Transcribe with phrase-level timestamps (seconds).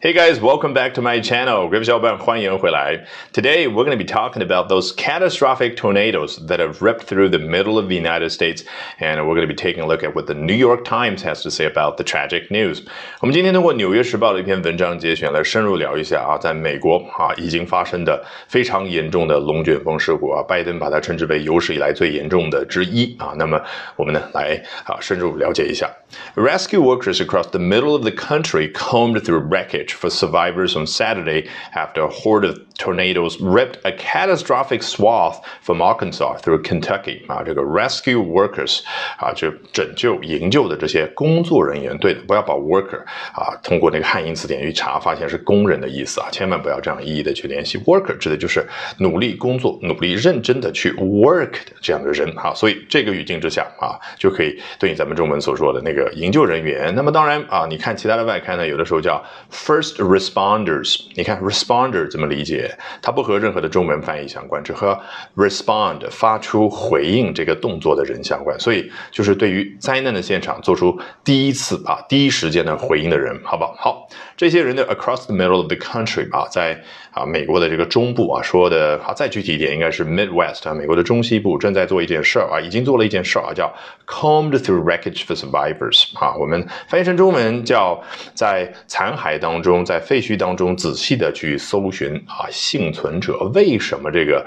[0.00, 1.68] Hey guys, welcome back to my channel.
[1.68, 3.04] 各位小伙伴，欢迎回来。
[3.32, 7.80] Today we're going to be talking about those catastrophic tornadoes that have ripped through the middle
[7.80, 8.62] of the United States,
[9.00, 11.42] and we're going to be taking a look at what the New York Times has
[11.42, 12.84] to say about the tragic news.
[13.18, 23.34] 我们今天通过《纽约时报》的一篇文章节选来深入聊一下啊，在美国啊已经发生的非常严重的龙卷风事故啊，拜登把它称之为有史以来最严重的之一啊。
[23.36, 23.60] 那么
[23.96, 25.90] 我们呢来啊深入了解一下。
[26.36, 32.02] Rescue workers across the middle of the country combed through wreckage For survivors on Saturday after
[32.02, 38.80] a horde of tornadoes ripped a catastrophic swath from Arkansas through Kentucky 啊，这个 rescue workers
[39.18, 41.96] 啊，就拯救、营救的这些工作人员。
[41.98, 43.00] 对的，不要把 worker
[43.32, 47.78] 啊，通过那个汉英词典一查，发现是工人的意思啊，千万不要这样一一的去联系。
[47.78, 48.64] worker 指的就是
[48.98, 52.52] 努力工作、努力认真的去 work 的这样的人啊。
[52.54, 56.94] 所以这个语境之下啊，就可以对应咱们中文所说的那个营救人员。
[56.94, 61.02] 那么当然啊，你看其他的外刊呢，有的时候叫 first First responders，。
[61.14, 62.76] 你看 responder 怎么理解？
[63.00, 64.98] 它不和任何的中文翻译相关，只和
[65.36, 68.58] respond 发出回应这个动作的人相关。
[68.58, 73.76] 所以就是对于灾难的现场做出第一次啊第一时间的回应的人，好不好？
[73.78, 76.82] 好，这些人的 across the middle of the country 啊，在
[77.12, 83.72] 啊美国的这个中部啊说的，好再具体一点，应该是 Midwest 啊，美国的中西部正在做一件事儿啊，已经做了一件事儿啊，叫
[84.08, 88.02] combed through wreckage for survivors 啊，我们翻译成中文叫
[88.34, 93.38] 在残骸当中，中在废墟当中仔细的去搜寻啊幸存者。
[93.54, 94.44] 为什么这个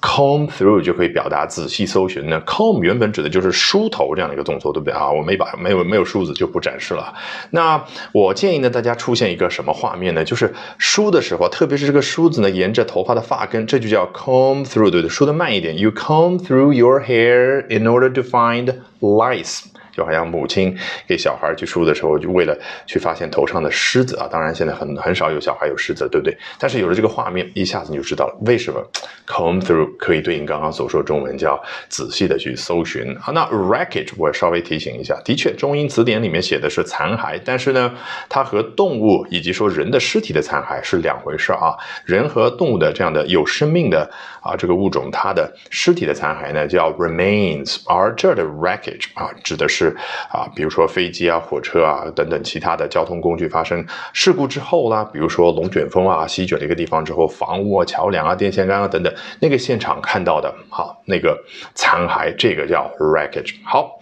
[0.00, 5.10] ？comb through 就可以表达仔细搜寻呢？comb 原本指的就是梳头这样的一个动作，对不对啊？
[5.10, 7.14] 我没把没有没有梳子就不展示了。
[7.50, 10.24] 那我建议呢，大家出现一个什么画面呢？
[10.24, 15.08] 就是梳的时候，特别是这个梳子呢，沿着头发的发根，这就叫 comb through，对不对？
[15.08, 19.60] 梳的慢一点，you comb through your hair in order to find lice。
[19.92, 20.76] 就好像母亲
[21.06, 24.26] 给小孩去梳的时候，就为了去发现头上的虱子啊。
[24.30, 26.36] 当然，现在很很少有小孩有虱子，对不对？
[26.58, 28.82] 但是有了这个画面，一下子你就知道了为什么
[29.26, 33.30] comb through 可以对应刚刚所说中文叫仔细的去搜寻啊。
[33.32, 37.92] 那 wreckage 我稍微提醒一下，的确中英词典里面写的是残骸，但是呢，
[38.28, 41.76] 它和动物以及说人的尸体的残骸是两回事啊。
[42.06, 44.10] 人和动物的这样的有生命的
[44.40, 49.81] 啊这个物种，它的尸体的残骸呢叫 remains，而这儿的 wreckage 啊指的是。
[49.82, 49.96] 是
[50.30, 61.36] 啊，比如说飞机啊、火车啊等等其他的交通工具发生事故之后啦，比如说龙卷风啊席卷了一个地方之后，房屋啊、桥梁啊、电线杆啊等等，那个现场看到的，好，那个
[61.74, 63.56] 残骸，这个叫 wreckage。
[63.64, 63.98] 好。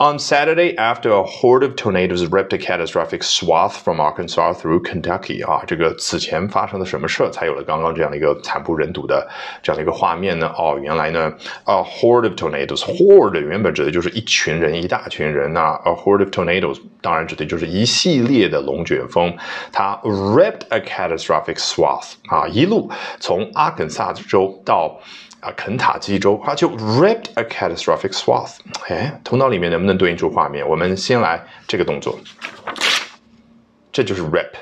[0.00, 9.26] On Saturday, after a horde of tornadoes ripped a catastrophic swath from Arkansas through Kentucky，啊，这个此前发生的什么事儿，才有了刚刚这样的一个惨不忍睹的
[9.62, 10.52] 这样的一个画面呢？
[10.54, 11.32] 哦，原来呢，
[11.64, 19.34] a horde of tornadoes，horde 原本指的就是一群人、一大群人呐，a horde of tornadoes 当然指的就是一系列的龙卷风，
[19.72, 25.00] 它 ripped a catastrophic swath，啊，一路从阿肯萨斯州到。
[25.41, 28.57] 啊，肯塔基州啊，就 ripped a catastrophic swath。
[28.87, 30.67] 哎，头脑里面能不能对应出画面？
[30.67, 32.17] 我们先来这个动作，
[33.91, 34.53] 这就是 rap。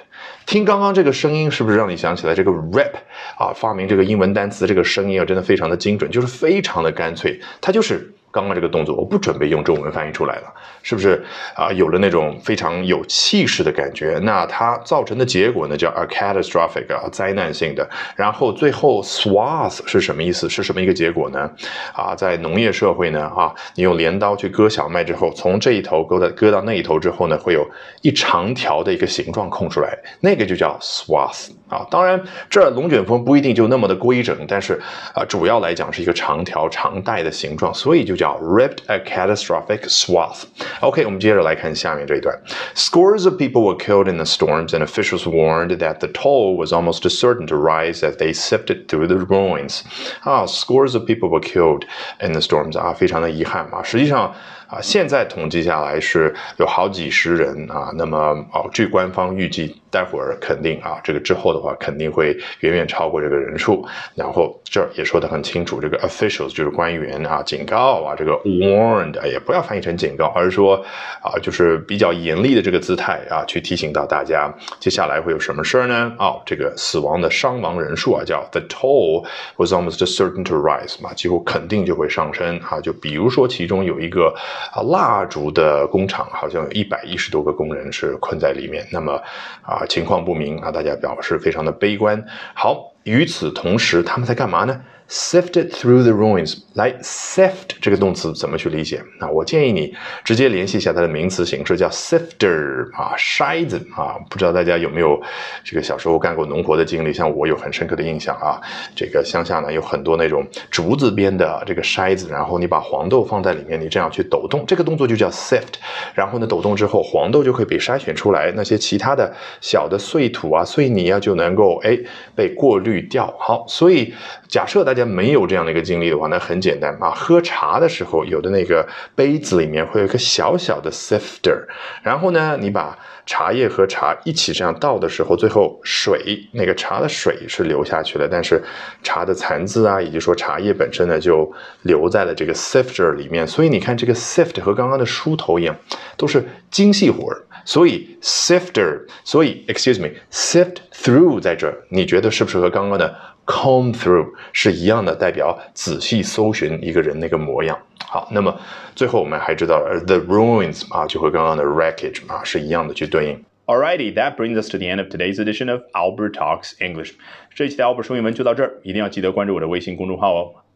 [0.45, 2.95] 听刚刚这个声音，是不是让你想起来这个 rap？
[3.37, 3.53] 啊？
[3.53, 8.13] 发明这个英文单词，这个声音啊，真的非常的精准，就是非常的干脆，它就是。
[8.31, 10.53] 刚刚这个动作，我不准备用中文翻译出来了，
[10.83, 11.23] 是不是
[11.55, 11.71] 啊？
[11.71, 17.89] 有了那种非常有气势的感觉，那它造成的结果呢，叫 a catastrophic 啊，灾难性的。
[18.15, 20.47] 然后最后 swath 是什么意思？
[20.47, 21.49] 是什么一个结果呢？
[21.91, 27.67] 啊，在农业社会呢，啊，你用镰刀去割小麦之后，从这一头割到割到那一头之后呢，会有
[28.03, 31.83] 一长条的一个形状空出来，那个就叫 swath 啊。
[31.89, 34.79] 当然，这龙卷风不一定就那么的规整，但是
[35.15, 38.18] 啊，主要来讲是一个长条长带的形状，所以就。
[38.18, 42.34] 叫 ripped a catastrophic swath。OK，我们接着来看下面这一段。
[42.74, 47.06] Scores of people were killed in the storms, and officials warned that the toll was almost
[47.08, 49.82] certain to rise as they sifted through the ruins.
[50.22, 51.82] 啊，scores of people were killed
[52.20, 53.82] in the storms 啊，非常的遗憾啊。
[53.84, 54.34] 实际上。
[54.66, 57.90] 啊，现在统计下来是有好几十人啊。
[57.96, 58.16] 那么
[58.50, 63.86] 哦，据官方预计，待会儿肯定啊，这个之后的话肯定会远远超过这个人数。
[64.14, 70.83] 然后这儿也说得很清楚，这个 officials 就是官员啊，警告啊， 把这个 warned 也不要翻译成警告，而是说
[71.21, 76.11] 啊，就是比较严厉的这个姿态啊，去提醒到大家接下来会有什么事儿呢？
[76.17, 79.23] 哦，这个死亡的伤亡人数啊，叫 the toll
[79.57, 82.81] was almost certain to rise 嘛，几乎肯定就会上升啊。
[82.81, 84.33] 就比如说其中有一个。
[84.73, 89.13] 啊，蜡烛的工厂好像有一百一十多个工人是困在里面，那么
[89.61, 92.23] 啊，情况不明啊，大家表示非常的悲观。
[92.53, 92.91] 好。
[93.09, 99.01] 与此同时，他们在干嘛呢？Sifted through the ruins，来 sift 这个动词怎么去理解？
[99.19, 99.91] 那我建议你
[100.23, 104.13] 直接联系一下它的名词形式，叫 sifter 啊，筛子啊。
[104.29, 105.19] 不知道大家有没有
[105.63, 107.11] 这个小时候干过农活的经历？
[107.11, 108.61] 像我有很深刻的印象啊。
[108.95, 115.79] 这个乡下呢有很多那种竹子编的这个筛子，然后你把黄豆放在里面，你这样去抖动，这个动作就叫 sift。
[116.13, 121.97] 然后呢，抖动之后，黄豆就可以被筛选出来，那些其他的小的碎土啊、碎泥啊就能够哎
[122.35, 123.33] 被过滤掉。
[123.39, 124.13] 好，所以
[124.47, 124.99] 假设大家。
[125.09, 127.09] 没有这样的一个经历的话，那很简单啊。
[127.09, 131.65] 喝茶的时候，有的那个杯子里面会有一个小小的 sifter，
[132.03, 138.63] 然后呢，你把茶叶和茶一起这样倒的时候，最后水那个茶的水是流下去了，但是
[139.01, 141.51] 茶的残渍啊，以及说茶叶本身呢，就
[141.81, 143.47] 留在了这个 sifter 里面。
[143.47, 145.75] 所以你看，这个 sift 和刚刚的梳头一样，
[146.15, 147.41] 都是精细活儿。
[147.65, 153.15] 所以 sifter，所以 excuse me，sift through 在这儿，你觉得是不是和刚刚刚的
[153.45, 157.77] ？Comb through 是一样的，代表仔细搜寻一个人那个模样。
[158.05, 158.55] 好，那么
[158.95, 163.43] 最后我们还知道了 the ruins 啊，就和刚刚的 wreckage 啊是一样的去对应。
[163.65, 167.11] Alrighty, that brings us to the end of today's edition of Albert Talks English。
[167.53, 170.55] 这一期的 Albert 说英文就到这儿，一定要记得关注我的微信公众号哦